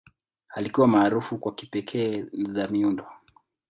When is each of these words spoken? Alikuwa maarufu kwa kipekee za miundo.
Alikuwa 0.49 0.87
maarufu 0.87 1.37
kwa 1.37 1.53
kipekee 1.55 2.25
za 2.33 2.67
miundo. 2.67 3.05